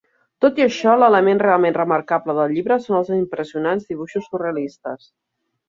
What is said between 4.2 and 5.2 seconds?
surrealistes.